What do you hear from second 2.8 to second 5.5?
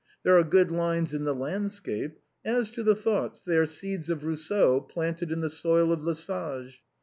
the thoughts, they are seeds of Eousseau planted in the